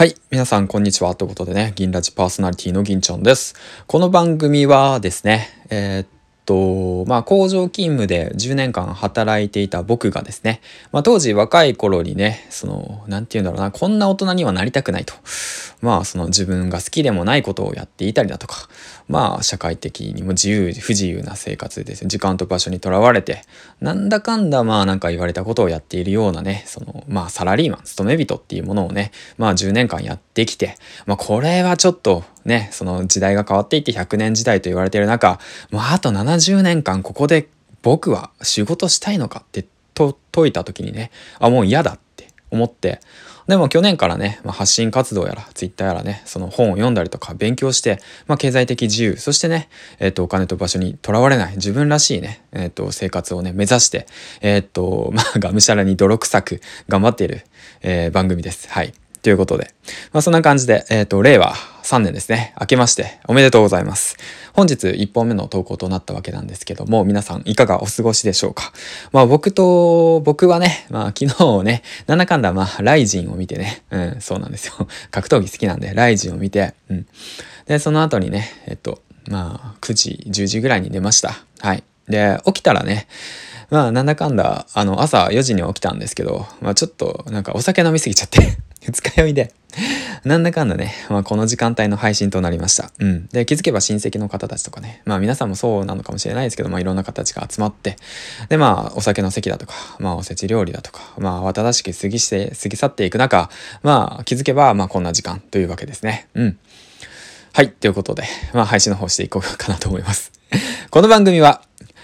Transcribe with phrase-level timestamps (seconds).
[0.00, 0.14] はい。
[0.30, 1.14] 皆さん、こんにちは。
[1.14, 3.54] ということでね、銀ラジパーソナリティの銀ちゃんです。
[3.86, 6.19] この番組はですね、えー、っ
[6.50, 15.14] と、まあ、工場勤務で10年間働いていた僕がですね、まあ、当時若い頃にね、その、なんて言うんだろうな、こんな大人にはなりたくないと。
[15.80, 18.68] まあ、その自分が好きでもないことをやっていたりだとか、
[19.08, 23.42] まあ、社会的にも自由、不自由な生活ですね、時間と場所にとらわれて、
[23.80, 30.76] なんだかんだ、まあ、なんか言われたことをやっているようなね、その、まあ、サラリーマン、勤め人っていうものをね、まあ、10年間やってきて、
[31.06, 35.38] まあ、これはちょっと、ね、その時代が変わっていって100年時代と言われている中、
[35.70, 37.48] もうあと70年間ここで
[37.82, 43.00] 僕は仕事したいのかってと解いた時にね、あ、もう嫌だって思って、
[43.50, 47.98] でも去年からね、まあ、発信活動やら、ツイッターやらね、その本を読んだりとか勉強して、
[48.28, 54.06] まあ、経済的自由、そしてね、えっ、ー、と、お金と場所にとらわれない自分らしいね、えっ、ー、と、生活をね、目指して、
[54.40, 57.42] えっ、ー、と、まあ、がむしゃらに泥臭く頑張っている、
[57.82, 58.68] え、番組です。
[58.70, 58.94] はい。
[59.22, 59.74] ということで。
[60.12, 62.54] まあそんな感じで、えっ、ー、と、令和3年ですね。
[62.60, 64.16] 明けましておめでとうございます。
[64.52, 68.72] 本日1本目の投稿となったわけなんですけども、皆さんいかがお過ごしでしょうか。
[69.12, 74.74] まあ僕と、僕はね、まあ昨日ね、なんだかんだまあライジンを見てね、うん、そうなんですよ。
[75.10, 77.06] 格闘技好きなんで、ライジンを見て、うん。
[77.66, 81.42] で、その後にね、えっと、まあ9時、10時ぐらいに出ました。
[81.60, 81.82] はい。
[82.08, 83.06] で、起きたらね、
[83.70, 89.52] まあなんだかんだ、あの朝4時に起きたんですけど、まあちょっとなんかお酒飲みすぎちゃって二日酔いで、
[90.24, 92.90] なんだかんだね、まあ、この時間帯の配信となりました。
[92.98, 93.26] うん。
[93.28, 97.96] で、気づけば親戚の方たちとかね、まあ皆さんもそうなのかもしれないですけど、まあいろんな方たちが集まって、
[98.48, 103.50] で、まあお酒の席だとか、まあおせち料理だとか、まあ慌ただしく過ぎして、過ぎ去っていく中、
[103.82, 106.28] まあ気づけば、まあこんな時間というわけですね。
[106.34, 106.58] うん。
[107.52, 107.70] はい。
[107.70, 110.32] ということで、まあ配信の方していこうかなと思います。
[110.90, 111.62] この番組は、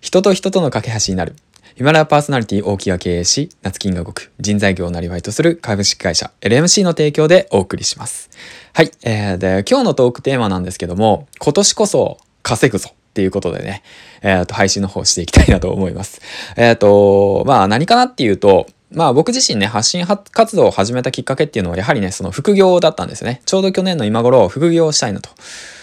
[0.00, 1.34] 人と人との架け橋になる
[1.78, 8.30] ヒマラヤパーソナリティ大木が経営し、夏金が動く人材業をなりわいとする株式会社 LMC の提供でお送りします。
[8.74, 8.90] はい。
[9.04, 13.84] えー、で、今日のトークテーマなんですけども、今年こそ稼ぐぞっていうことでね、
[14.22, 16.20] えっ、ー、と、配信の方していきたいなと思います。
[16.56, 23.40] えっ、ー、と、まあ何かなっていうと、まあ僕自身ね、発信活動を始めたきっかけっていうのはやはりね、その副業だったんですよね。
[23.46, 25.30] ちょうど去年の今頃副業をしたいなと。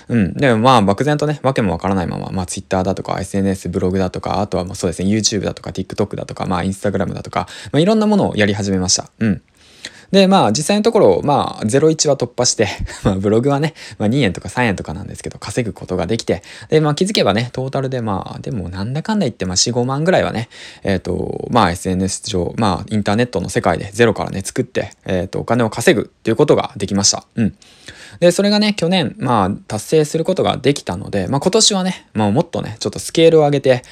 [0.07, 0.33] うん。
[0.33, 9.09] でもまあ漠然とね、わけもわからないまま、まあ Twitter だとか SNS、ブログだとか、あとはもうそうですね、YouTube だとか TikTok だとか、まあ Instagram だとか、まあいろんなものをやり始めました。
[9.19, 9.41] うん。
[10.11, 12.67] で、まあ実際のところ、まあ01は突破して
[13.03, 20.49] まあブログはね、まあ2円とか3円とかなんですけど、稼ぐことができて、で、まあ気づけばね、トータルでまあ、でもなんだかんだ言ってまあ4、5万ぐらいはね、
[20.83, 27.25] えっ、ー、と、まあ SNS 上、まあインターネットの世界でゼロからね、作って、えっ、ー、と、お金を稼ぐっていうことができました。
[27.35, 27.55] うん。
[28.19, 33.83] で、それがね、去年、まあ達成することができたので、まあ今年はね、まあもっとね、ちょっとスケールを上げて、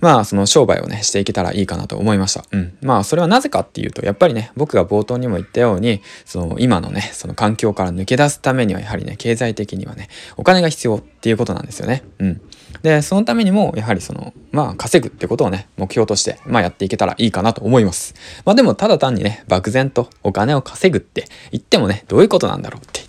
[0.00, 2.44] まあ、その商売をね、していけたらいいかなと思いました。
[2.52, 2.78] うん。
[2.82, 12.04] まあ、それはなぜかっていうと、やっぱりね、僕が冒頭にも言ったように、その、今のね、その環境から抜け出すためには、やはりね、経済的にはね、お金が必要っていうことなんですよね。
[12.20, 12.40] うん。
[12.82, 18.14] で、そのためにも、やはりその、まあ、稼ぐってことをね、目標として、まあ、やっていけたらいいかなと思います。
[18.44, 23.07] まあ、でも、ただ単にね、漠然とお金を稼ぐって言ってもね、どういうことなんだろうって言って、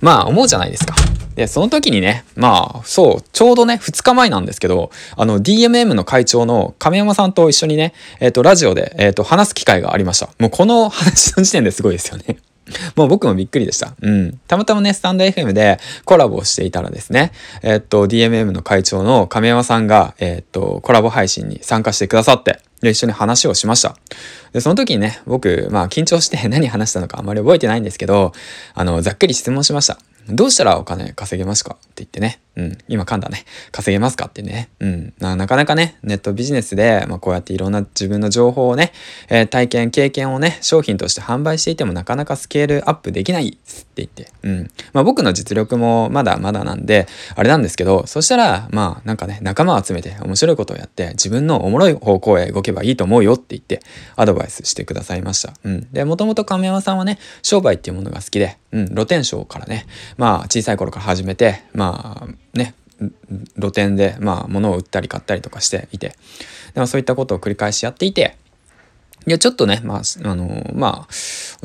[0.00, 0.94] まあ、思うじゃないですか。
[1.34, 10.30] で、その時にね、まあ、そう、ちょうどね、2日前なんですけど、あの、DMM の会長の亀山さんと一緒にね、えっ、ー、と、ラジオで、えっ、ー、と、話す機会がありました。
[10.38, 12.38] もうこの話の時点ですごいですよね。
[12.98, 13.94] もう僕もびっくりでした。
[14.02, 14.40] うん。
[14.48, 17.30] たまたまね、スタンド FM でコラボをしていたらですね、
[17.62, 23.96] えっと、DMM の会長の亀山さんが、えっと、コラボ配信に参加してくださって、で、一緒に話をしました。
[24.52, 28.32] で、その時にね、僕、まあ緊張して 何話したのかあんまり覚えてないんですけど、
[28.74, 29.96] あの、ざっくり質問しました。
[30.28, 31.74] どうしたらお金稼げますか？
[31.74, 32.40] って言ってね。
[32.58, 32.78] うん。
[32.88, 33.44] 今噛んだね。
[33.70, 34.68] 稼げますかってね。
[34.80, 35.14] うん。
[35.20, 38.92] なかなかね、ネットビジネスで、まあ、こうやっていろんな自分の情報をね、
[39.28, 43.58] えー、体験、経験をね、商品として販売していてもなかなかスケールアップできないって
[43.96, 44.32] 言って。
[44.42, 44.70] うん。
[44.92, 53.82] まあ僕の実力もまだまだなんで、あれなんですけど、そしたら、まあなんかね、仲間を集めて面白いことをやって、自分のおもろい方向へ動けばいいと思うよって言って、
[54.16, 55.54] アドバイスしてくださいました。
[55.62, 55.88] うん。
[55.92, 62.74] で、もともと亀山さんはね、商売っていうものが好きで、うん、露天商からね、まあ小さい頃から始めて、まあね、
[63.58, 66.16] 露店でまあ物を売ったり買ったりとかしていて、
[66.74, 68.36] でもそういったことを繰り返しやっていて、
[69.26, 71.12] いや、ちょっとね、まあ、あのまあ、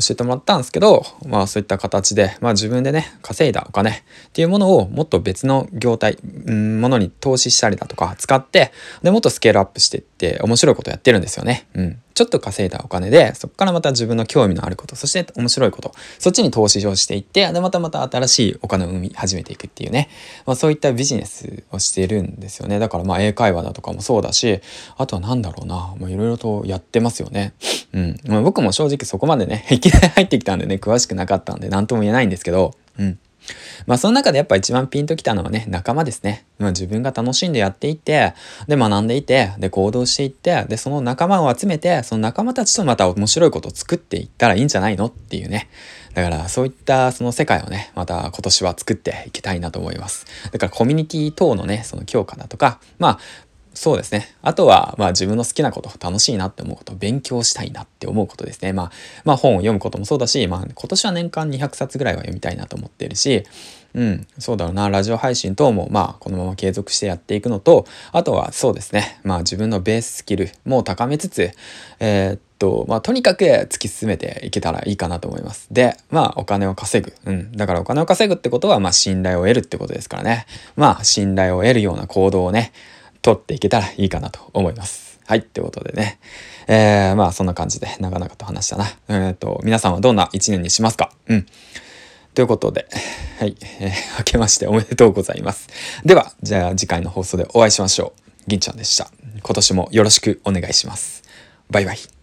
[0.02, 3.94] 教えてもらったんですけど、まあそういった形で、まあ自分でね、稼いだお金っ
[4.34, 11.68] ていうものをもっと別の業態、うん、ものに投資したりだとか使って、で、もっとスケールアップしていってって面白いことやってるんですよね。
[11.74, 12.00] うん。
[12.14, 20.10] ちょっと稼いだお金で、そこからまた自分の興味のあること、そして面白いこと、そっちに投資をしていって、で、またまた新しいお金を生み始めていくっていうね。
[20.46, 22.80] まあそういったビジネスをしているんですよね。
[22.80, 24.62] だからまあ英会話だとかもそうだし、
[24.98, 27.54] あとは何だろうな、まあいろいろとやってますよね。
[27.94, 28.18] うん。
[28.28, 33.20] まあ、僕も正直そこまでね、いきなり入ってきたんでね、詳しくなかったんで何とも言えないんですけど、うん。
[33.86, 36.46] まあその中でやっぱ一番ピンときたのはね、仲間ですね。
[36.60, 38.34] まあ、自分が楽しんでやっていって、
[38.68, 45.70] で学んでいて、で行動していって、でその仲間を集めて、その仲間たちとまた面白いことを作っていったらいいんじゃないのっていうね。
[46.14, 50.26] だからそういったその世界をね、また今年は作っていきたいなと思います。
[50.52, 53.20] だからコミュニティ等のね、その強化だとか、まあ
[53.74, 54.36] そうですね。
[54.42, 58.72] あとは、まあ自分の好きなこと、楽しいなって思うこと、勉強したいなって思うことですね。
[58.74, 58.92] まあ、
[59.26, 63.44] まあ本を読むこともそうだし、まあ今年は年間200冊ぐらいは読みたいなと思ってるし、
[63.96, 71.52] うん、そうだろうな、ラジオ配信等も、まあこのまま継続してやっていくのと、あとはそうですね、まあ自分のベーススキルも高めつつ、
[72.00, 75.68] えー、っと、まあとにかく突き進めていけたらいいかなと思います。
[75.72, 77.14] で、まあお金を稼ぐ。
[77.26, 77.52] うん。
[77.52, 80.48] だからお金を稼ぐってことは、まあ信頼を得るってことですからね。
[80.76, 82.72] まあ信頼を得るような行動をね、
[83.24, 85.20] 取っていけたらいいかなと思います。
[85.26, 85.40] はい。
[85.40, 86.20] ってことでね。
[86.68, 88.86] えー、まあそんな感じで長々と話したな。
[89.08, 91.12] えっ、ー、と、皆さんはどんな一年にしますか？
[91.28, 91.46] うん。
[92.36, 92.88] ということで、
[93.40, 93.56] はい。
[93.80, 95.70] えー、明けましておめでとうございます。
[96.06, 98.22] では、じゃあ次回の放送でお会いしましょう。
[98.48, 99.10] 銀ちゃんでした。
[99.42, 101.24] 今年もよろしくお願いします。
[101.70, 102.23] バイバイ。